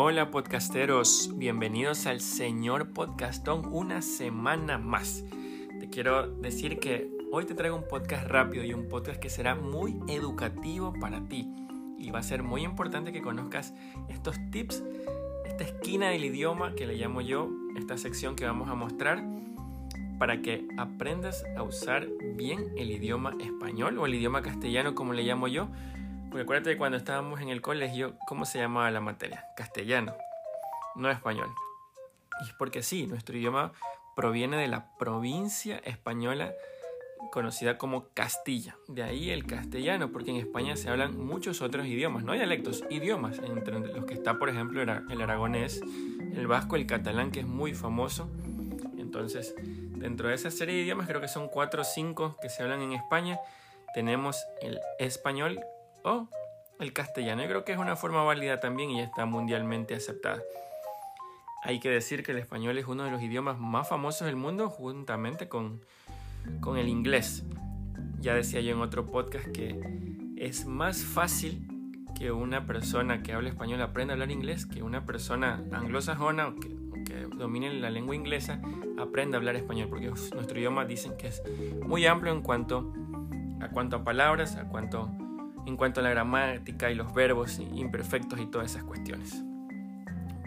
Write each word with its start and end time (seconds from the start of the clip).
Hola 0.00 0.30
podcasteros, 0.30 1.32
bienvenidos 1.34 2.06
al 2.06 2.20
Señor 2.20 2.92
Podcastón 2.92 3.66
una 3.72 4.00
semana 4.00 4.78
más. 4.78 5.24
Te 5.80 5.90
quiero 5.90 6.28
decir 6.36 6.78
que 6.78 7.10
hoy 7.32 7.46
te 7.46 7.54
traigo 7.56 7.74
un 7.74 7.82
podcast 7.82 8.28
rápido 8.28 8.62
y 8.62 8.72
un 8.72 8.86
podcast 8.86 9.18
que 9.18 9.28
será 9.28 9.56
muy 9.56 9.98
educativo 10.06 10.92
para 11.00 11.26
ti. 11.26 11.52
Y 11.98 12.12
va 12.12 12.20
a 12.20 12.22
ser 12.22 12.44
muy 12.44 12.62
importante 12.62 13.10
que 13.10 13.22
conozcas 13.22 13.74
estos 14.08 14.36
tips, 14.52 14.84
esta 15.44 15.64
esquina 15.64 16.10
del 16.10 16.24
idioma 16.24 16.76
que 16.76 16.86
le 16.86 16.94
llamo 16.94 17.20
yo, 17.20 17.50
esta 17.76 17.98
sección 17.98 18.36
que 18.36 18.44
vamos 18.44 18.68
a 18.68 18.76
mostrar 18.76 19.24
para 20.20 20.42
que 20.42 20.68
aprendas 20.76 21.44
a 21.56 21.64
usar 21.64 22.06
bien 22.36 22.72
el 22.76 22.92
idioma 22.92 23.34
español 23.40 23.98
o 23.98 24.06
el 24.06 24.14
idioma 24.14 24.42
castellano 24.42 24.94
como 24.94 25.12
le 25.12 25.24
llamo 25.24 25.48
yo. 25.48 25.66
Porque 26.30 26.42
acuérdate 26.42 26.70
de 26.70 26.76
cuando 26.76 26.96
estábamos 26.96 27.40
en 27.40 27.48
el 27.48 27.60
colegio, 27.60 28.16
¿cómo 28.26 28.44
se 28.44 28.58
llamaba 28.58 28.90
la 28.90 29.00
materia? 29.00 29.44
Castellano, 29.56 30.14
no 30.94 31.10
español. 31.10 31.48
Y 32.40 32.48
es 32.48 32.52
porque 32.54 32.82
sí, 32.82 33.06
nuestro 33.06 33.36
idioma 33.36 33.72
proviene 34.14 34.56
de 34.56 34.68
la 34.68 34.96
provincia 34.98 35.78
española 35.84 36.52
conocida 37.32 37.78
como 37.78 38.08
Castilla. 38.14 38.76
De 38.88 39.02
ahí 39.02 39.30
el 39.30 39.46
castellano, 39.46 40.10
porque 40.10 40.30
en 40.30 40.36
España 40.36 40.76
se 40.76 40.88
hablan 40.88 41.18
muchos 41.18 41.62
otros 41.62 41.86
idiomas, 41.86 42.24
no 42.24 42.32
dialectos, 42.32 42.84
idiomas, 42.90 43.38
entre 43.38 43.78
los 43.80 44.04
que 44.04 44.14
está, 44.14 44.38
por 44.38 44.48
ejemplo, 44.48 44.82
el 44.82 45.20
aragonés, 45.20 45.80
el 46.34 46.46
vasco, 46.46 46.76
el 46.76 46.86
catalán, 46.86 47.30
que 47.30 47.40
es 47.40 47.46
muy 47.46 47.74
famoso. 47.74 48.28
Entonces, 48.96 49.54
Dentro 49.98 50.28
de 50.28 50.34
esa 50.36 50.52
serie 50.52 50.76
de 50.76 50.82
idiomas, 50.82 51.08
creo 51.08 51.20
que 51.20 51.26
son 51.26 51.48
cuatro 51.48 51.82
o 51.82 51.84
cinco 51.84 52.36
que 52.40 52.48
se 52.48 52.62
hablan 52.62 52.82
en 52.82 52.92
España, 52.92 53.40
tenemos 53.94 54.36
el 54.62 54.78
español 55.00 55.58
o 56.08 56.28
el 56.80 56.92
castellano. 56.92 57.42
Yo 57.42 57.48
creo 57.48 57.64
que 57.64 57.72
es 57.72 57.78
una 57.78 57.96
forma 57.96 58.22
válida 58.22 58.60
también 58.60 58.90
y 58.90 59.00
está 59.00 59.26
mundialmente 59.26 59.94
aceptada. 59.94 60.42
Hay 61.64 61.80
que 61.80 61.90
decir 61.90 62.22
que 62.22 62.32
el 62.32 62.38
español 62.38 62.78
es 62.78 62.86
uno 62.86 63.04
de 63.04 63.10
los 63.10 63.20
idiomas 63.22 63.58
más 63.58 63.88
famosos 63.88 64.26
del 64.26 64.36
mundo 64.36 64.70
juntamente 64.70 65.48
con, 65.48 65.80
con 66.60 66.78
el 66.78 66.88
inglés. 66.88 67.44
Ya 68.20 68.34
decía 68.34 68.60
yo 68.60 68.74
en 68.74 68.80
otro 68.80 69.06
podcast 69.06 69.46
que 69.48 69.80
es 70.36 70.66
más 70.66 71.02
fácil 71.02 71.66
que 72.16 72.32
una 72.32 72.66
persona 72.66 73.22
que 73.22 73.32
habla 73.32 73.48
español 73.48 73.80
aprenda 73.82 74.12
a 74.12 74.14
hablar 74.14 74.30
inglés 74.30 74.66
que 74.66 74.82
una 74.82 75.04
persona 75.04 75.62
anglosajona 75.72 76.54
que, 76.60 76.68
que 77.04 77.26
domine 77.36 77.72
la 77.74 77.90
lengua 77.90 78.14
inglesa 78.14 78.60
aprenda 78.98 79.36
a 79.36 79.38
hablar 79.38 79.56
español, 79.56 79.88
porque 79.88 80.08
nuestro 80.08 80.58
idioma 80.58 80.84
dicen 80.84 81.16
que 81.16 81.28
es 81.28 81.42
muy 81.86 82.06
amplio 82.06 82.32
en 82.32 82.42
cuanto 82.42 82.92
a, 83.60 83.68
cuanto 83.68 83.96
a 83.96 84.04
palabras, 84.04 84.56
a 84.56 84.68
cuanto, 84.68 85.10
en 85.68 85.76
cuanto 85.76 86.00
a 86.00 86.02
la 86.02 86.10
gramática 86.10 86.90
y 86.90 86.94
los 86.94 87.12
verbos 87.12 87.60
imperfectos 87.60 88.40
y 88.40 88.46
todas 88.46 88.70
esas 88.70 88.84
cuestiones. 88.84 89.42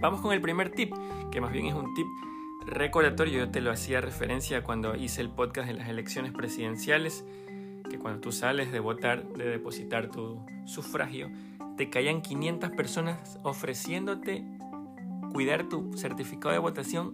Vamos 0.01 0.19
con 0.21 0.33
el 0.33 0.41
primer 0.41 0.71
tip, 0.71 0.93
que 1.31 1.39
más 1.39 1.51
bien 1.51 1.67
es 1.67 1.75
un 1.75 1.93
tip 1.93 2.07
recordatorio. 2.65 3.45
Yo 3.45 3.51
te 3.51 3.61
lo 3.61 3.71
hacía 3.71 4.01
referencia 4.01 4.63
cuando 4.63 4.95
hice 4.95 5.21
el 5.21 5.29
podcast 5.29 5.67
de 5.67 5.75
las 5.75 5.89
elecciones 5.89 6.31
presidenciales, 6.33 7.23
que 7.87 7.99
cuando 7.99 8.19
tú 8.19 8.31
sales 8.31 8.71
de 8.71 8.79
votar, 8.79 9.23
de 9.33 9.45
depositar 9.45 10.09
tu 10.09 10.43
sufragio, 10.65 11.29
te 11.77 11.91
caían 11.91 12.21
500 12.23 12.71
personas 12.71 13.39
ofreciéndote 13.43 14.43
cuidar 15.31 15.69
tu 15.69 15.93
certificado 15.93 16.51
de 16.51 16.59
votación 16.59 17.11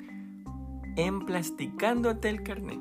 emplasticándote 0.95 2.29
el 2.29 2.41
carnet. 2.41 2.79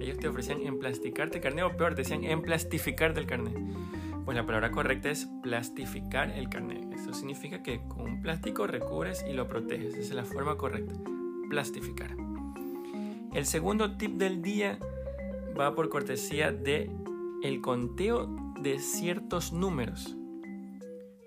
Ellos 0.00 0.18
te 0.18 0.26
ofrecían 0.26 0.66
emplasticarte 0.66 1.38
el 1.38 1.42
carnet 1.44 1.64
o 1.64 1.76
peor, 1.76 1.94
decían 1.94 2.24
emplastificarte 2.24 3.20
el 3.20 3.26
carnet. 3.26 3.56
Pues 4.24 4.36
la 4.36 4.46
palabra 4.46 4.70
correcta 4.70 5.10
es 5.10 5.28
plastificar 5.42 6.30
el 6.30 6.48
carnet. 6.48 6.92
Eso 6.92 7.12
significa 7.12 7.62
que 7.62 7.80
con 7.88 8.02
un 8.02 8.22
plástico 8.22 8.66
recubres 8.66 9.24
y 9.28 9.32
lo 9.32 9.48
proteges. 9.48 9.94
Esa 9.94 10.00
es 10.00 10.10
la 10.12 10.24
forma 10.24 10.56
correcta. 10.56 10.94
Plastificar. 11.50 12.10
El 13.34 13.46
segundo 13.46 13.96
tip 13.96 14.12
del 14.18 14.42
día 14.42 14.78
va 15.58 15.74
por 15.74 15.88
cortesía 15.88 16.52
de 16.52 16.90
el 17.42 17.60
conteo 17.60 18.28
de 18.60 18.78
ciertos 18.78 19.52
números. 19.52 20.16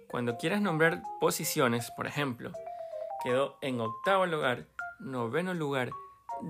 Cuando 0.07 0.37
quieras 0.37 0.61
nombrar 0.61 1.03
posiciones, 1.19 1.91
por 1.97 2.07
ejemplo, 2.07 2.53
quedó 3.23 3.57
en 3.61 3.81
octavo 3.81 4.25
lugar, 4.25 4.67
noveno 4.99 5.53
lugar, 5.53 5.89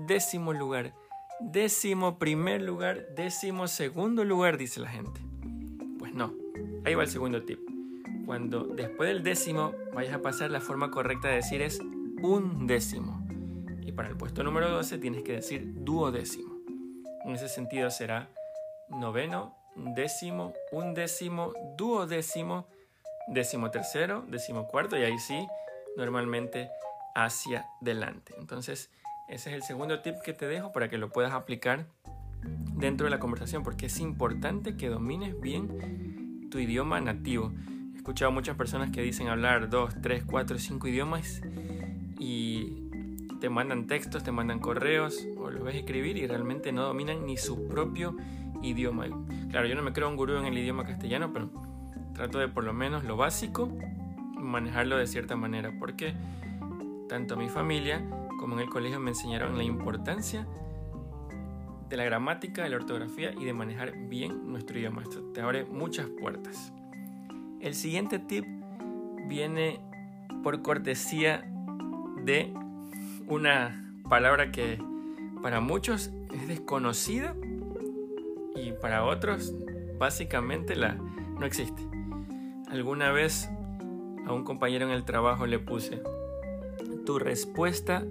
décimo 0.06 0.52
lugar, 0.52 0.94
décimo 1.40 2.18
primer 2.18 2.62
lugar, 2.62 3.08
décimo 3.16 3.66
segundo 3.66 4.24
lugar, 4.24 4.56
dice 4.58 4.78
la 4.78 4.88
gente. 4.88 5.25
Ahí 6.84 6.94
va 6.94 7.02
el 7.02 7.08
segundo 7.08 7.42
tip. 7.42 7.58
Cuando 8.24 8.64
después 8.64 9.08
del 9.08 9.22
décimo 9.22 9.72
vayas 9.94 10.14
a 10.14 10.22
pasar, 10.22 10.50
la 10.50 10.60
forma 10.60 10.90
correcta 10.90 11.28
de 11.28 11.36
decir 11.36 11.62
es 11.62 11.80
un 11.80 12.66
décimo. 12.66 13.26
Y 13.82 13.92
para 13.92 14.08
el 14.08 14.16
puesto 14.16 14.42
número 14.42 14.70
12 14.70 14.98
tienes 14.98 15.22
que 15.22 15.32
decir 15.32 15.64
duodécimo. 15.84 16.56
En 17.24 17.34
ese 17.34 17.48
sentido 17.48 17.90
será 17.90 18.28
noveno, 18.88 19.54
décimo, 19.76 20.52
un 20.72 20.94
décimo, 20.94 21.52
duodécimo, 21.76 22.66
décimo 23.28 23.70
tercero, 23.70 24.24
décimo 24.28 24.66
cuarto 24.68 24.96
y 24.96 25.02
ahí 25.02 25.18
sí, 25.18 25.46
normalmente 25.96 26.70
hacia 27.14 27.66
adelante. 27.80 28.34
Entonces, 28.38 28.90
ese 29.28 29.50
es 29.50 29.56
el 29.56 29.62
segundo 29.62 30.00
tip 30.00 30.16
que 30.24 30.32
te 30.32 30.46
dejo 30.46 30.72
para 30.72 30.88
que 30.88 30.98
lo 30.98 31.10
puedas 31.10 31.32
aplicar 31.32 31.86
dentro 32.74 33.06
de 33.06 33.10
la 33.10 33.18
conversación, 33.18 33.62
porque 33.62 33.86
es 33.86 33.98
importante 34.00 34.76
que 34.76 34.88
domines 34.88 35.38
bien 35.40 36.15
tu 36.50 36.58
idioma 36.58 37.00
nativo. 37.00 37.52
He 37.94 37.96
escuchado 37.96 38.32
muchas 38.32 38.56
personas 38.56 38.90
que 38.90 39.02
dicen 39.02 39.28
hablar 39.28 39.68
dos, 39.68 39.94
tres, 40.02 40.24
cuatro, 40.24 40.58
cinco 40.58 40.88
idiomas 40.88 41.42
y 42.18 42.86
te 43.40 43.50
mandan 43.50 43.86
textos, 43.86 44.22
te 44.22 44.32
mandan 44.32 44.58
correos 44.58 45.26
o 45.38 45.50
los 45.50 45.62
ves 45.62 45.76
escribir 45.76 46.16
y 46.16 46.26
realmente 46.26 46.72
no 46.72 46.82
dominan 46.82 47.26
ni 47.26 47.36
su 47.36 47.68
propio 47.68 48.16
idioma. 48.62 49.06
Claro, 49.50 49.66
yo 49.66 49.74
no 49.74 49.82
me 49.82 49.92
creo 49.92 50.08
un 50.08 50.16
gurú 50.16 50.36
en 50.36 50.46
el 50.46 50.56
idioma 50.56 50.84
castellano, 50.84 51.32
pero 51.32 51.50
trato 52.14 52.38
de 52.38 52.48
por 52.48 52.64
lo 52.64 52.72
menos 52.72 53.04
lo 53.04 53.16
básico 53.16 53.70
manejarlo 54.38 54.96
de 54.96 55.06
cierta 55.06 55.36
manera, 55.36 55.72
porque 55.78 56.14
tanto 57.08 57.36
mi 57.36 57.48
familia 57.48 58.02
como 58.38 58.54
en 58.54 58.60
el 58.60 58.68
colegio 58.68 59.00
me 59.00 59.10
enseñaron 59.10 59.56
la 59.56 59.64
importancia 59.64 60.46
de 61.88 61.96
la 61.96 62.04
gramática, 62.04 62.62
de 62.62 62.70
la 62.70 62.76
ortografía 62.76 63.32
y 63.32 63.44
de 63.44 63.52
manejar 63.52 63.96
bien 64.08 64.50
nuestro 64.50 64.78
idioma. 64.78 65.02
Esto 65.02 65.22
te 65.32 65.40
abre 65.40 65.64
muchas 65.64 66.08
puertas. 66.08 66.72
El 67.60 67.74
siguiente 67.74 68.18
tip 68.18 68.44
viene 69.28 69.80
por 70.42 70.62
cortesía 70.62 71.44
de 72.24 72.52
una 73.26 73.92
palabra 74.08 74.52
que 74.52 74.80
para 75.42 75.60
muchos 75.60 76.10
es 76.32 76.48
desconocida 76.48 77.34
y 78.54 78.72
para 78.72 79.04
otros 79.04 79.54
básicamente 79.98 80.76
la 80.76 80.94
no 80.94 81.46
existe. 81.46 81.82
Alguna 82.68 83.12
vez 83.12 83.48
a 84.26 84.32
un 84.32 84.44
compañero 84.44 84.86
en 84.86 84.92
el 84.92 85.04
trabajo 85.04 85.46
le 85.46 85.58
puse 85.58 86.02
tu 87.06 87.18
respuesta 87.20 88.04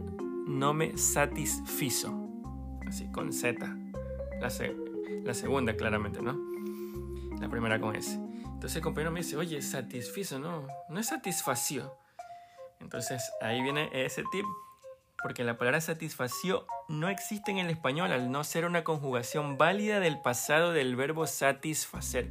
no 0.47 0.73
me 0.73 0.97
satisfizo. 0.97 2.24
Así, 2.87 3.11
con 3.11 3.33
Z. 3.33 3.65
La, 4.39 4.51
la 5.23 5.33
segunda, 5.33 5.75
claramente, 5.75 6.21
¿no? 6.21 6.37
La 7.39 7.49
primera 7.49 7.79
con 7.79 7.95
S. 7.95 8.19
Entonces 8.45 8.77
el 8.77 8.81
compañero 8.81 9.11
me 9.11 9.19
dice, 9.19 9.37
oye, 9.37 9.61
satisfizo, 9.61 10.39
no, 10.39 10.67
no 10.89 10.99
es 10.99 11.07
satisfació. 11.07 11.97
Entonces 12.79 13.31
ahí 13.41 13.61
viene 13.61 13.89
ese 13.93 14.23
tip, 14.31 14.45
porque 15.21 15.43
la 15.43 15.57
palabra 15.57 15.81
satisfació 15.81 16.65
no 16.87 17.09
existe 17.09 17.51
en 17.51 17.57
el 17.57 17.69
español 17.69 18.11
al 18.11 18.31
no 18.31 18.43
ser 18.43 18.65
una 18.65 18.83
conjugación 18.83 19.57
válida 19.57 19.99
del 19.99 20.21
pasado 20.21 20.71
del 20.71 20.95
verbo 20.95 21.27
satisfacer, 21.27 22.29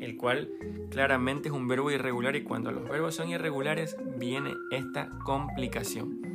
el 0.00 0.16
cual 0.16 0.50
claramente 0.90 1.48
es 1.48 1.54
un 1.54 1.68
verbo 1.68 1.90
irregular 1.90 2.36
y 2.36 2.42
cuando 2.42 2.72
los 2.72 2.88
verbos 2.88 3.14
son 3.14 3.30
irregulares 3.30 3.96
viene 4.18 4.54
esta 4.70 5.08
complicación. 5.24 6.31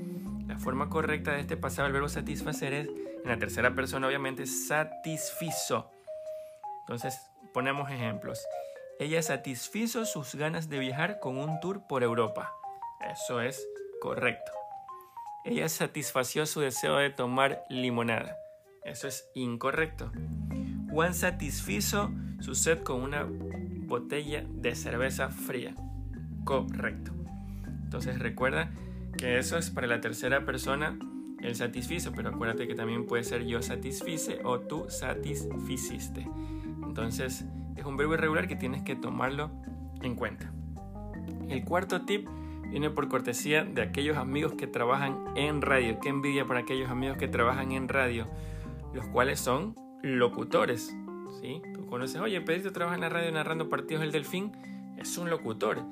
La 0.48 0.58
forma 0.58 0.90
correcta 0.90 1.34
de 1.34 1.42
este 1.42 1.58
pasado 1.58 1.84
del 1.84 1.94
verbo 1.94 2.10
satisfacer 2.10 2.74
es 2.74 2.88
en 2.88 3.30
la 3.30 3.38
tercera 3.38 3.76
persona 3.76 4.08
obviamente 4.08 4.46
satisfizo. 4.46 5.92
Entonces 6.82 7.20
ponemos 7.54 7.92
ejemplos. 7.92 8.40
Ella 9.00 9.22
satisfizo 9.22 10.06
sus 10.06 10.36
ganas 10.36 10.70
de 10.70 10.80
viajar 10.80 11.20
con 11.20 11.38
un 11.38 11.60
tour 11.60 11.86
por 11.88 12.02
Europa. 12.02 12.54
Eso 13.12 13.42
es 13.42 13.68
correcto. 14.02 14.52
Ella 15.44 15.68
satisfació 15.68 16.46
su 16.46 16.62
deseo 16.62 16.98
de 16.98 17.10
tomar 17.10 17.64
limonada. 17.70 18.38
Eso 18.86 19.08
es 19.08 19.30
incorrecto. 19.36 20.12
Juan 20.90 21.14
satisfizo 21.14 22.10
su 22.40 22.56
sed 22.56 22.84
con 22.84 23.02
una 23.02 23.28
botella 23.30 24.46
de 24.48 24.76
cerveza 24.76 25.30
fría. 25.30 25.76
Correcto. 26.46 27.12
Entonces 27.84 28.20
recuerda 28.20 28.72
que 29.18 29.40
eso 29.40 29.58
es 29.58 29.70
para 29.70 29.88
la 29.88 30.00
tercera 30.00 30.46
persona 30.46 30.98
el 31.42 31.56
satisfizo, 31.56 32.12
pero 32.16 32.30
acuérdate 32.30 32.68
que 32.68 32.76
también 32.76 33.06
puede 33.06 33.24
ser 33.24 33.46
yo 33.46 33.62
satisfice 33.62 34.40
o 34.44 34.60
tú 34.60 34.86
satisficiste. 34.90 36.28
Entonces 36.84 37.46
es 37.76 37.86
un 37.86 37.98
verbo 37.98 38.14
irregular 38.14 38.48
que 38.48 38.56
tienes 38.56 38.84
que 38.84 38.96
tomarlo 38.96 39.52
en 40.02 40.16
cuenta. 40.16 40.52
El 41.50 41.64
cuarto 41.64 42.02
tip 42.02 42.28
viene 42.70 42.90
por 42.90 43.08
cortesía 43.08 43.64
de 43.64 43.82
aquellos 43.82 44.18
amigos 44.18 44.54
que 44.54 44.68
trabajan 44.68 45.26
en 45.36 45.62
radio. 45.62 46.00
Qué 46.00 46.10
envidia 46.10 46.46
para 46.46 46.62
aquellos 46.62 46.90
amigos 46.90 47.18
que 47.18 47.28
trabajan 47.28 47.72
en 47.72 47.88
radio, 47.88 48.28
los 48.94 49.08
cuales 49.08 49.40
son 49.40 49.76
locutores. 50.02 50.96
¿sí? 51.42 51.62
Tú 51.74 51.86
conoces, 51.86 52.20
oye, 52.20 52.42
Pedrito 52.42 52.72
trabaja 52.72 52.96
en 52.96 53.02
la 53.02 53.10
radio 53.10 53.32
narrando 53.32 53.70
partidos 53.70 54.02
del 54.02 54.12
Delfín, 54.12 54.52
es 54.98 55.18
un 55.18 55.30
locutor. 55.30 55.84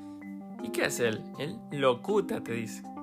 ¿Y 0.64 0.70
qué 0.70 0.86
hace 0.86 1.08
él? 1.08 1.24
Él 1.38 1.60
locuta, 1.72 2.44
te 2.44 2.54
dice. 2.54 2.95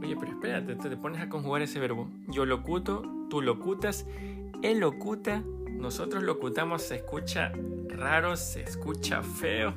Oye, 0.00 0.16
pero 0.18 0.32
espérate, 0.32 0.74
te 0.76 0.96
pones 0.96 1.20
a 1.20 1.28
conjugar 1.28 1.62
ese 1.62 1.78
verbo. 1.78 2.08
Yo 2.28 2.46
locuto, 2.46 3.02
tú 3.28 3.42
locutas, 3.42 4.06
él 4.62 4.80
locuta, 4.80 5.42
nosotros 5.68 6.22
locutamos, 6.22 6.82
se 6.82 6.96
escucha 6.96 7.52
raro, 7.88 8.36
se 8.36 8.62
escucha 8.62 9.22
feo, 9.22 9.74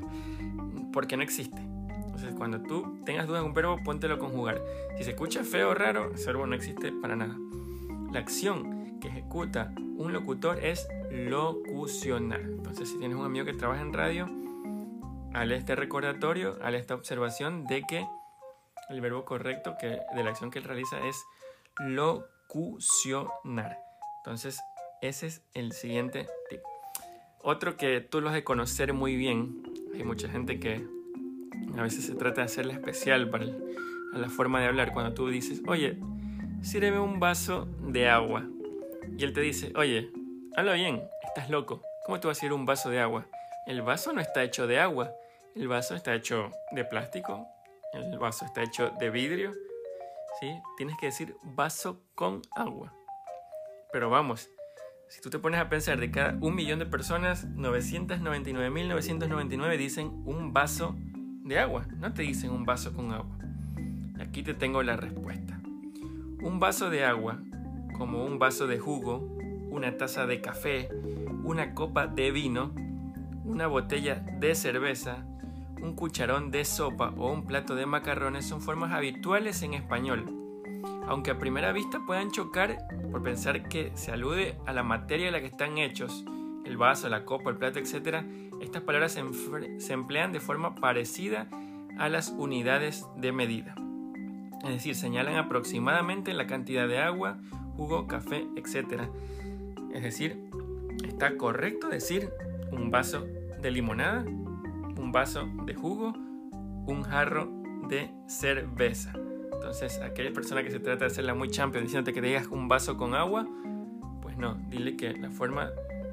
porque 0.92 1.18
no 1.18 1.24
existe. 1.24 1.62
Entonces, 2.06 2.34
cuando 2.36 2.62
tú 2.62 3.00
tengas 3.06 3.28
dudas 3.28 3.42
de 3.42 3.48
un 3.48 3.54
verbo, 3.54 3.78
póntelo 3.84 4.16
a 4.16 4.20
conjugar. 4.20 4.62
Si 4.98 5.04
se 5.04 5.12
escucha 5.12 5.44
feo 5.44 5.72
o 5.72 5.74
raro, 5.74 6.14
ese 6.14 6.28
verbo 6.28 6.48
no 6.48 6.56
existe 6.56 6.92
para 6.92 7.16
nada. 7.16 7.36
La 8.12 8.20
acción 8.20 9.00
que 9.00 9.10
ejecuta 9.10 9.74
un 9.98 10.14
locutor 10.14 10.64
es 10.64 10.88
locucionar. 11.12 12.42
Entonces, 12.42 12.90
si 12.90 12.98
tienes 12.98 13.18
un 13.18 13.26
amigo 13.26 13.46
que 13.46 13.54
trabaja 13.54 13.82
en 13.82 13.94
radio, 13.94 14.30
hazle 15.34 15.58
este 15.58 15.76
recordatorio, 15.76 16.58
hazle 16.62 16.78
esta 16.78 16.96
observación 16.96 17.66
de 17.66 17.84
que 17.88 18.06
el 18.90 19.02
verbo 19.02 19.26
correcto 19.26 19.76
que, 19.80 20.00
de 20.16 20.24
la 20.24 20.30
acción 20.32 20.52
que 20.52 20.60
él 20.60 20.66
realiza 20.66 21.00
es 21.06 21.24
locucionar. 21.80 23.78
Entonces, 24.20 24.60
ese 25.02 25.28
es 25.28 25.42
el 25.54 25.74
siguiente 25.74 26.28
tip. 26.50 26.62
Otro 27.42 27.76
que 27.76 28.00
tú 28.00 28.22
lo 28.22 28.30
has 28.30 28.36
de 28.36 28.44
conocer 28.44 28.94
muy 28.94 29.16
bien, 29.18 29.64
hay 29.94 30.04
mucha 30.04 30.30
gente 30.30 30.60
que 30.60 30.86
a 31.78 31.82
veces 31.82 32.06
se 32.06 32.16
trata 32.16 32.42
de 32.42 32.46
hacerle 32.46 32.74
especial 32.74 33.30
para 33.30 33.46
la 34.14 34.30
forma 34.30 34.62
de 34.62 34.68
hablar. 34.68 34.94
Cuando 34.94 35.14
tú 35.14 35.28
dices, 35.28 35.62
oye, 35.68 35.98
sírveme 36.62 37.00
un 37.00 37.20
vaso 37.20 37.68
de 37.82 38.08
agua. 38.08 38.46
Y 39.18 39.24
él 39.24 39.34
te 39.34 39.42
dice, 39.42 39.74
oye, 39.76 40.10
habla 40.56 40.74
bien, 40.74 41.04
estás 41.28 41.50
loco. 41.50 41.82
¿Cómo 42.06 42.20
te 42.20 42.28
vas 42.28 42.38
a 42.38 42.40
servir 42.40 42.54
un 42.54 42.66
vaso 42.66 42.90
de 42.90 43.00
agua? 43.00 43.26
El 43.68 43.82
vaso 43.82 44.14
no 44.14 44.22
está 44.22 44.44
hecho 44.44 44.68
de 44.68 44.80
agua. 44.80 45.12
El 45.56 45.68
vaso 45.68 45.96
está 45.96 46.16
hecho 46.16 46.52
de 46.72 46.86
plástico. 46.86 47.48
El 47.94 48.18
vaso 48.18 48.46
está 48.46 48.64
hecho 48.64 48.92
de 49.00 49.10
vidrio. 49.10 49.52
¿Sí? 50.40 50.48
Tienes 50.78 50.96
que 50.98 51.08
decir 51.08 51.36
vaso 51.44 52.00
con 52.16 52.42
agua. 52.56 52.94
Pero 53.92 54.10
vamos, 54.10 54.50
si 55.08 55.20
tú 55.22 55.30
te 55.30 55.38
pones 55.38 55.60
a 55.60 55.70
pensar 55.70 56.00
de 56.00 56.10
cada 56.10 56.36
un 56.42 56.56
millón 56.56 56.80
de 56.80 56.88
personas, 56.88 57.48
999.999 57.50 59.78
dicen 59.78 60.08
un 60.26 60.54
vaso 60.54 60.96
de 61.44 61.60
agua, 61.60 61.86
no 61.98 62.12
te 62.14 62.24
dicen 62.24 62.50
un 62.50 62.66
vaso 62.66 62.94
con 62.94 63.12
agua. 63.12 63.38
Aquí 64.20 64.42
te 64.42 64.56
tengo 64.56 64.82
la 64.82 64.96
respuesta. 64.96 65.60
Un 66.42 66.60
vaso 66.60 66.90
de 66.90 67.06
agua, 67.06 67.44
como 67.96 68.26
un 68.26 68.40
vaso 68.40 68.66
de 68.66 68.80
jugo, 68.80 69.20
una 69.70 69.98
taza 69.98 70.26
de 70.26 70.42
café, 70.42 70.90
una 71.44 71.76
copa 71.76 72.08
de 72.08 72.32
vino, 72.32 72.74
una 73.46 73.68
botella 73.68 74.16
de 74.16 74.56
cerveza, 74.56 75.28
un 75.84 75.96
cucharón 75.96 76.50
de 76.50 76.64
sopa 76.64 77.14
o 77.18 77.30
un 77.30 77.46
plato 77.46 77.76
de 77.76 77.86
macarrones 77.86 78.46
son 78.46 78.62
formas 78.62 78.94
habituales 78.94 79.62
en 79.64 79.74
español. 79.74 80.26
Aunque 81.08 81.32
a 81.32 81.38
primera 81.38 81.74
vista 81.74 82.00
puedan 82.08 82.32
chocar 82.32 82.78
por 83.12 83.22
pensar 83.22 83.68
que 83.68 83.92
se 83.96 84.14
alude 84.14 84.58
a 84.66 84.72
la 84.72 84.84
materia 84.84 85.26
de 85.26 85.34
la 85.34 85.42
que 85.42 85.48
están 85.48 85.78
hechos, 85.78 86.24
el 86.64 86.78
vaso, 86.78 87.10
la 87.10 87.26
copa, 87.26 87.50
el 87.50 87.58
plato, 87.58 87.80
etc., 87.80 88.24
estas 88.62 88.84
palabras 88.84 89.12
se, 89.12 89.94
emplean 89.94 90.32
de 90.32 90.40
forma 90.40 90.76
parecida 90.76 91.50
a 91.98 92.08
las 92.08 92.30
unidades 92.30 93.06
de 93.18 93.34
medida. 93.34 93.76
Es 94.64 94.70
decir, 94.70 94.96
señalan 94.96 95.36
aproximadamente 95.36 96.34
la 96.34 96.48
cantidad 96.48 96.88
de 96.88 97.00
agua, 97.00 97.40
jugo, 97.76 98.08
café, 98.08 98.48
etc. 98.56 99.02
Es 99.94 100.02
decir, 100.02 100.50
está 101.06 101.36
correcto 101.36 101.90
decir 101.90 102.30
un 102.72 102.90
vaso 102.90 103.28
de 103.62 103.70
limonada, 103.70 104.26
un 104.98 105.12
vaso 105.12 105.50
de 105.66 105.76
jugo, 105.76 106.14
un 106.14 107.04
jarro 107.04 107.50
de 107.88 108.12
cerveza. 108.28 109.14
Entonces, 109.54 110.00
aquella 110.00 110.34
persona 110.34 110.64
que 110.64 110.72
se 110.72 110.80
trata 110.80 111.06
de 111.06 111.12
hacerla 111.12 111.34
muy 111.34 111.50
champion 111.50 111.84
diciéndote 111.84 112.14
que 112.14 112.22
te 112.22 112.28
digas 112.28 112.48
un 112.48 112.68
vaso 112.68 112.98
con 112.98 113.16
agua, 113.16 113.48
pues 114.22 114.38
no, 114.38 114.56
dile 114.70 114.98
que 114.98 115.14
la 115.14 115.30
forma 115.30 115.72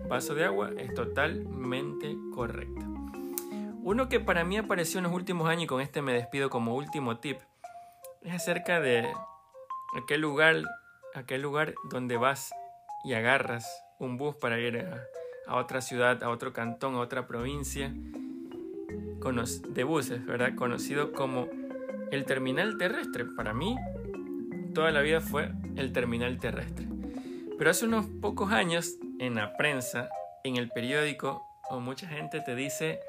vaso 0.08 0.34
de 0.34 0.44
agua 0.44 0.70
es 0.76 0.92
totalmente 0.94 2.16
correcta. 2.34 2.86
Uno 3.82 4.08
que 4.08 4.20
para 4.20 4.44
mí 4.44 4.58
apareció 4.58 4.98
en 4.98 5.04
los 5.04 5.12
últimos 5.12 5.48
años 5.48 5.64
y 5.64 5.66
con 5.66 5.80
este 5.80 6.02
me 6.02 6.12
despido 6.12 6.50
como 6.50 6.74
último 6.74 7.18
tip 7.18 7.38
es 8.22 8.34
acerca 8.34 8.80
de 8.80 9.10
aquel 9.96 10.20
lugar, 10.20 10.56
aquel 11.14 11.42
lugar 11.42 11.74
donde 11.90 12.16
vas 12.16 12.52
y 13.04 13.14
agarras 13.14 13.66
un 13.98 14.16
bus 14.16 14.36
para 14.36 14.58
ir 14.58 14.86
a, 15.46 15.56
otra 15.56 15.80
ciudad, 15.80 16.22
a 16.22 16.28
otro 16.28 16.52
cantón, 16.52 16.94
a 16.94 17.00
otra 17.00 17.26
provincia 17.26 17.92
de 19.20 19.84
buses, 19.84 20.24
¿verdad? 20.24 20.54
Conocido 20.54 21.12
como 21.12 21.48
el 22.10 22.24
terminal 22.24 22.78
terrestre. 22.78 23.24
Para 23.24 23.52
mí, 23.52 23.76
toda 24.74 24.90
la 24.90 25.02
vida 25.02 25.20
fue 25.20 25.52
el 25.76 25.92
terminal 25.92 26.38
terrestre. 26.38 26.88
Pero 27.58 27.70
hace 27.70 27.84
unos 27.84 28.06
pocos 28.20 28.50
años 28.50 28.96
en 29.18 29.34
la 29.34 29.56
prensa, 29.56 30.08
en 30.42 30.56
el 30.56 30.70
periódico, 30.70 31.42
o 31.68 31.80
mucha 31.80 32.08
gente 32.08 32.40
te 32.40 32.54
dice 32.54 33.00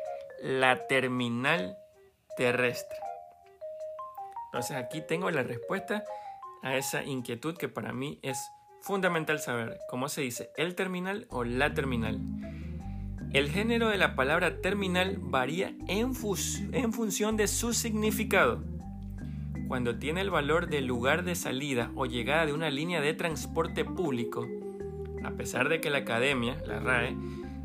la 0.43 0.87
terminal 0.87 1.77
terrestre. 2.35 2.97
Entonces 4.47 4.75
aquí 4.75 5.01
tengo 5.01 5.31
la 5.31 5.43
respuesta 5.43 6.03
a 6.61 6.75
esa 6.75 7.03
inquietud 7.03 7.57
que 7.57 7.69
para 7.69 7.93
mí 7.93 8.19
es 8.21 8.37
fundamental 8.81 9.39
saber 9.39 9.79
cómo 9.89 10.09
se 10.09 10.21
dice 10.21 10.51
el 10.57 10.75
terminal 10.75 11.25
o 11.29 11.45
la 11.45 11.73
terminal. 11.73 12.19
El 13.33 13.49
género 13.49 13.87
de 13.87 13.97
la 13.97 14.15
palabra 14.17 14.59
terminal 14.59 15.17
varía 15.17 15.73
en, 15.87 16.13
función 16.13 17.37
de 17.37 17.47
su 17.47 17.73
significado. 17.73 18.61
Cuando 19.69 19.97
tiene 19.97 20.19
el 20.19 20.29
valor 20.29 20.67
de 20.67 20.81
lugar 20.81 21.23
de 21.23 21.35
salida 21.35 21.91
o 21.95 22.05
llegada 22.05 22.45
de 22.45 22.51
una 22.51 22.69
línea 22.69 22.99
de 22.99 23.13
transporte 23.13 23.85
público, 23.85 24.45
a 25.23 25.31
pesar 25.31 25.69
de 25.69 25.79
que 25.79 25.89
la 25.89 25.99
academia, 25.99 26.57
la 26.67 26.81
RAE, 26.81 27.15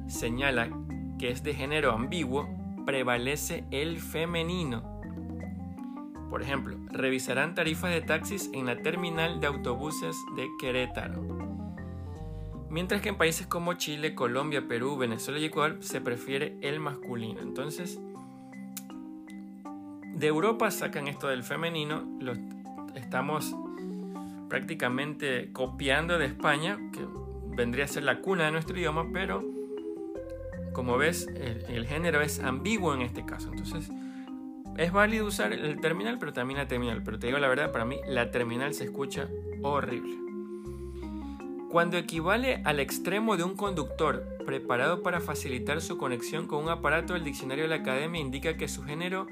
señala 0.07 0.71
que 1.19 1.31
es 1.31 1.43
de 1.43 1.53
género 1.53 1.91
ambiguo, 1.91 2.49
prevalece 2.87 3.65
el 3.73 3.99
femenino. 3.99 4.85
Por 6.31 6.43
ejemplo, 6.43 6.77
revisarán 6.93 7.57
tarifas 7.57 7.91
de 7.91 8.03
taxis 8.03 8.51
en 8.53 8.67
la 8.67 8.77
terminal 8.77 9.41
de 9.41 9.49
autobuses 9.49 10.17
de 10.37 10.47
Querétaro. 10.61 11.46
Mientras 12.77 13.01
que 13.01 13.09
en 13.09 13.17
países 13.17 13.47
como 13.47 13.73
Chile, 13.73 14.15
Colombia, 14.15 14.69
Perú, 14.69 14.99
Venezuela 14.99 15.41
y 15.41 15.47
Ecuador 15.47 15.79
se 15.81 16.03
prefiere 16.03 16.59
el 16.61 16.79
masculino. 16.79 17.41
Entonces, 17.41 17.99
de 20.15 20.27
Europa 20.27 20.71
sacan 20.71 21.09
esto 21.09 21.29
del 21.29 21.43
femenino, 21.43 22.05
lo 22.21 22.35
estamos 22.95 23.57
prácticamente 24.51 25.49
copiando 25.55 26.19
de 26.19 26.27
España, 26.27 26.79
que 26.93 27.01
vendría 27.57 27.87
a 27.87 27.89
ser 27.89 28.03
la 28.03 28.21
cuna 28.21 28.45
de 28.45 28.53
nuestro 28.53 28.77
idioma, 28.77 29.07
pero 29.11 29.43
como 30.75 30.99
ves, 30.99 31.29
el, 31.69 31.87
género 31.87 32.21
es 32.21 32.41
ambiguo 32.41 32.93
en 32.93 33.01
este 33.01 33.25
caso. 33.25 33.49
Entonces, 33.53 33.91
es 34.77 34.93
válido 34.93 35.25
usar 35.25 35.55
el 35.55 35.81
terminal, 35.81 36.19
pero 36.19 36.35
también 36.35 36.59
la 36.59 36.69
terminal. 36.69 37.03
Pero 37.03 37.19
te 37.19 37.29
digo 37.29 37.39
la 37.39 37.49
verdad, 37.49 37.73
para 37.73 37.87
mí 37.87 37.97
la 38.07 38.31
terminal 38.31 38.75
se 38.75 38.85
escucha 38.85 39.31
horrible. 39.63 40.26
Cuando 41.77 41.99
equivale 41.99 42.63
al 42.65 42.81
extremo 42.81 43.37
de 43.37 43.45
un 43.45 43.55
conductor 43.55 44.39
preparado 44.47 45.03
para 45.03 45.21
facilitar 45.21 45.83
su 45.83 45.99
conexión 45.99 46.47
con 46.47 46.65
un 46.65 46.71
aparato, 46.71 47.15
el 47.15 47.23
diccionario 47.23 47.65
de 47.65 47.69
la 47.69 47.77
academia 47.83 48.19
indica 48.19 48.57
que 48.57 48.67
su 48.67 48.83
género 48.83 49.27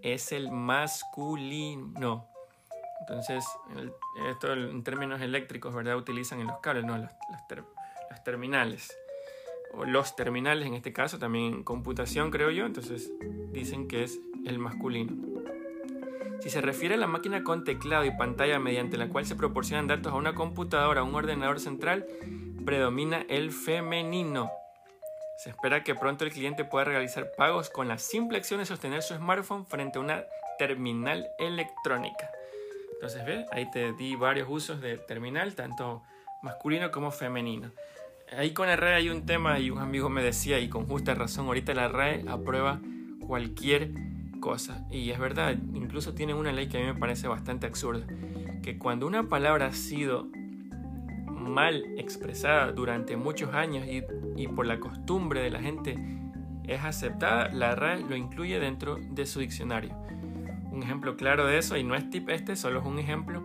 es 0.00 0.30
el 0.30 0.52
masculino. 0.52 2.28
Entonces, 3.00 3.44
esto 4.30 4.52
en 4.52 4.84
términos 4.84 5.20
eléctricos, 5.22 5.74
¿verdad? 5.74 5.96
Utilizan 5.96 6.38
en 6.38 6.46
los 6.46 6.60
cables, 6.60 6.84
no, 6.84 6.96
las, 6.96 7.16
las, 8.10 8.22
terminales. 8.22 8.96
O 9.74 9.84
los 9.84 10.14
terminales 10.14 10.68
en 10.68 10.74
este 10.74 10.92
caso, 10.92 11.18
también 11.18 11.52
en 11.52 11.64
computación 11.64 12.30
creo 12.30 12.52
yo, 12.52 12.64
entonces 12.64 13.10
dicen 13.50 13.88
que 13.88 14.04
es 14.04 14.20
el 14.46 14.60
masculino. 14.60 15.31
Si 16.42 16.50
se 16.50 16.60
refiere 16.60 16.96
a 16.96 16.98
la 16.98 17.06
máquina 17.06 17.44
con 17.44 17.62
teclado 17.62 18.04
y 18.04 18.10
pantalla 18.10 18.58
mediante 18.58 18.96
la 18.96 19.08
cual 19.08 19.24
se 19.24 19.36
proporcionan 19.36 19.86
datos 19.86 20.12
a 20.12 20.16
una 20.16 20.34
computadora 20.34 21.04
o 21.04 21.06
un 21.06 21.14
ordenador 21.14 21.60
central, 21.60 22.04
predomina 22.64 23.24
el 23.28 23.52
femenino. 23.52 24.50
Se 25.38 25.50
espera 25.50 25.84
que 25.84 25.94
pronto 25.94 26.24
el 26.24 26.32
cliente 26.32 26.64
pueda 26.64 26.84
realizar 26.84 27.30
pagos 27.36 27.70
con 27.70 27.86
la 27.86 27.96
simple 27.98 28.38
acción 28.38 28.58
de 28.58 28.66
sostener 28.66 29.02
su 29.02 29.14
smartphone 29.14 29.66
frente 29.66 29.98
a 29.98 30.00
una 30.00 30.24
terminal 30.58 31.28
electrónica. 31.38 32.28
Entonces, 32.94 33.24
¿ves? 33.24 33.46
Ahí 33.52 33.70
te 33.70 33.92
di 33.92 34.16
varios 34.16 34.48
usos 34.50 34.80
de 34.80 34.98
terminal, 34.98 35.54
tanto 35.54 36.02
masculino 36.42 36.90
como 36.90 37.12
femenino. 37.12 37.70
Ahí 38.36 38.52
con 38.52 38.66
la 38.66 38.74
RAE 38.74 38.94
hay 38.94 39.10
un 39.10 39.26
tema 39.26 39.60
y 39.60 39.70
un 39.70 39.78
amigo 39.78 40.08
me 40.08 40.24
decía, 40.24 40.58
y 40.58 40.68
con 40.68 40.88
justa 40.88 41.14
razón, 41.14 41.46
ahorita 41.46 41.72
la 41.72 41.86
RAE 41.86 42.24
aprueba 42.28 42.80
cualquier 43.20 43.90
cosas. 44.42 44.82
Y 44.90 45.08
es 45.08 45.18
verdad, 45.18 45.56
incluso 45.72 46.12
tienen 46.12 46.36
una 46.36 46.52
ley 46.52 46.68
que 46.68 46.76
a 46.76 46.80
mí 46.80 46.86
me 46.86 46.94
parece 46.94 47.28
bastante 47.28 47.66
absurda. 47.66 48.04
Que 48.62 48.76
cuando 48.76 49.06
una 49.06 49.30
palabra 49.30 49.68
ha 49.68 49.72
sido 49.72 50.28
mal 51.26 51.82
expresada 51.96 52.72
durante 52.72 53.16
muchos 53.16 53.54
años 53.54 53.86
y, 54.36 54.48
por 54.48 54.66
la 54.66 54.78
costumbre 54.78 55.40
de 55.40 55.50
la 55.50 55.60
gente 55.60 55.96
es 56.64 56.84
aceptada, 56.84 57.48
la 57.48 57.74
RAE 57.74 58.00
lo 58.00 58.16
incluye 58.16 58.58
dentro 58.58 58.96
de 59.10 59.24
su 59.26 59.40
diccionario. 59.40 59.96
Un 60.70 60.82
ejemplo 60.82 61.16
claro 61.16 61.46
de 61.46 61.58
eso, 61.58 61.76
y 61.76 61.84
no 61.84 61.94
es 61.94 62.08
tip 62.10 62.28
este, 62.28 62.56
solo 62.56 62.80
es 62.80 62.86
un 62.86 62.98
ejemplo, 62.98 63.42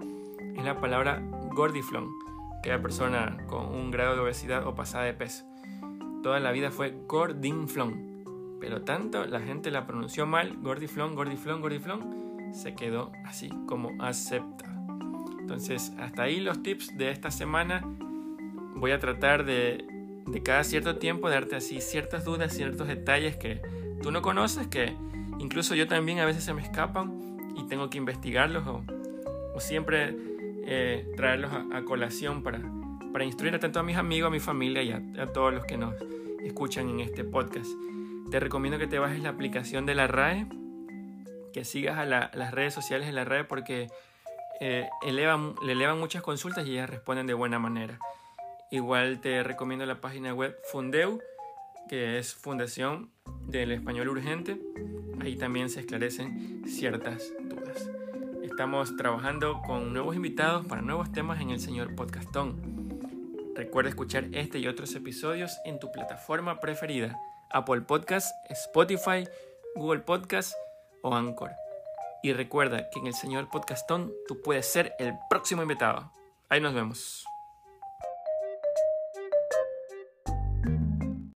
es 0.55 0.63
la 0.63 0.79
palabra 0.79 1.21
gordiflón, 1.53 2.09
que 2.61 2.69
era 2.69 2.81
persona 2.81 3.37
con 3.47 3.67
un 3.67 3.91
grado 3.91 4.15
de 4.15 4.21
obesidad 4.21 4.67
o 4.67 4.75
pasada 4.75 5.05
de 5.05 5.13
peso. 5.13 5.45
Toda 6.23 6.39
la 6.39 6.51
vida 6.51 6.71
fue 6.71 6.95
gordinflón, 7.07 8.06
pero 8.59 8.81
tanto 8.81 9.25
la 9.25 9.39
gente 9.39 9.71
la 9.71 9.85
pronunció 9.85 10.25
mal, 10.25 10.57
gordiflón, 10.57 11.15
gordiflón, 11.15 11.61
gordiflón, 11.61 12.53
se 12.53 12.75
quedó 12.75 13.11
así 13.25 13.49
como 13.67 13.91
aceptada. 13.99 14.75
Entonces, 15.39 15.93
hasta 15.99 16.23
ahí 16.23 16.39
los 16.39 16.61
tips 16.61 16.97
de 16.97 17.11
esta 17.11 17.31
semana. 17.31 17.81
Voy 18.75 18.91
a 18.91 18.99
tratar 18.99 19.45
de, 19.45 19.85
de 20.27 20.43
cada 20.43 20.63
cierto 20.63 20.97
tiempo 20.97 21.29
darte 21.29 21.55
así 21.55 21.81
ciertas 21.81 22.25
dudas, 22.25 22.53
ciertos 22.53 22.87
detalles 22.87 23.37
que 23.37 23.61
tú 24.01 24.11
no 24.11 24.21
conoces, 24.21 24.67
que 24.67 24.93
incluso 25.39 25.73
yo 25.75 25.87
también 25.87 26.19
a 26.19 26.25
veces 26.25 26.43
se 26.43 26.53
me 26.53 26.61
escapan 26.61 27.37
y 27.55 27.63
tengo 27.63 27.89
que 27.89 27.97
investigarlos 27.97 28.67
o, 28.67 28.83
siempre 29.59 30.15
eh, 30.67 31.11
traerlos 31.15 31.51
a, 31.51 31.81
colación 31.81 32.43
para, 32.43 32.61
para 33.11 33.25
instruir 33.25 33.57
tanto 33.57 33.79
a 33.79 33.83
mis 33.83 33.97
amigos, 33.97 34.27
a 34.27 34.31
mi 34.31 34.39
familia 34.39 34.83
y 34.83 34.91
a, 34.91 35.27
todos 35.33 35.51
los 35.51 35.65
que 35.65 35.77
nos 35.77 35.95
escuchan 36.43 36.87
en 36.89 36.99
este 36.99 37.23
podcast. 37.23 37.67
Te 38.31 38.39
recomiendo 38.41 38.77
que 38.77 38.87
te 38.87 38.99
bajes 38.99 39.21
la 39.21 39.29
aplicación 39.29 39.85
de 39.85 39.95
la 39.95 40.07
RAE, 40.07 40.47
que 41.53 41.63
sigas 41.63 41.97
a 41.97 42.05
las 42.05 42.51
redes 42.51 42.73
sociales 42.73 43.07
de 43.07 43.13
la 43.13 43.23
RAE 43.23 43.45
porque 43.45 43.87
eh, 44.59 44.89
elevan, 45.01 45.55
le 45.63 45.71
elevan 45.71 45.99
muchas 45.99 46.21
consultas 46.21 46.67
y 46.67 46.71
ellas 46.71 46.89
responden 46.89 47.25
de 47.25 47.33
buena 47.33 47.57
manera. 47.57 47.99
Igual 48.69 49.21
te 49.21 49.43
recomiendo 49.43 49.85
la 49.85 50.01
página 50.01 50.33
web 50.33 50.57
Fundeu, 50.71 51.21
que 51.87 52.17
es 52.17 52.35
Fundación 52.35 53.11
del 53.45 53.71
Español 53.71 54.09
Urgente. 54.09 54.59
Ahí 55.21 55.37
también 55.37 55.69
se 55.69 55.79
esclarecen 55.79 56.63
ciertas 56.67 57.31
dudas. 57.43 57.89
Estamos 58.43 58.97
trabajando 58.97 59.61
con 59.61 59.93
nuevos 59.93 60.17
invitados 60.17 60.65
para 60.65 60.81
nuevos 60.81 61.13
temas 61.13 61.39
en 61.39 61.51
el 61.51 61.61
Señor 61.61 61.95
Podcastón. 61.95 62.59
Recuerda 63.55 63.89
escuchar 63.89 64.25
este 64.33 64.59
y 64.59 64.67
otros 64.67 64.93
episodios 64.95 65.57
en 65.63 65.79
tu 65.79 65.91
plataforma 65.91 66.59
preferida, 66.59 67.17
Apple 67.51 67.81
Podcast, 67.81 68.31
Spotify, 68.49 69.27
Google 69.75 69.99
Podcast 69.99 70.53
o 71.01 71.13
Anchor. 71.13 71.51
Y 72.23 72.33
recuerda 72.33 72.89
que 72.89 72.99
en 72.99 73.07
el 73.07 73.13
Señor 73.13 73.49
Podcastón 73.49 74.11
tú 74.27 74.41
puedes 74.41 74.65
ser 74.65 74.93
el 74.99 75.13
próximo 75.29 75.61
invitado. 75.61 76.11
Ahí 76.49 76.59
nos 76.59 76.73
vemos. 76.73 77.25